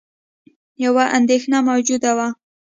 یوه 0.85 1.03
اندېښنه 1.17 1.57
موجوده 1.69 2.11
وه 2.17 2.27